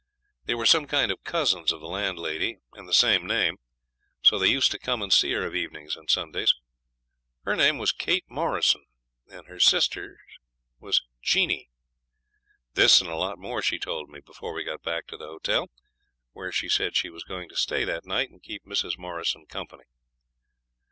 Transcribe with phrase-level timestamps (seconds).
[0.45, 3.59] They were some kind of cousins of the landlady and the same name,
[4.23, 6.55] so they used to come and see her of evenings and Sundays.
[7.45, 8.87] Her name was Kate Morrison
[9.29, 10.17] and her sister's
[10.79, 11.69] was Jeanie.
[12.73, 15.69] This and a lot more she told me before we got back to the hotel,
[16.33, 18.97] where she said she was going to stay that night and keep Mrs.
[18.97, 19.85] Morrison company.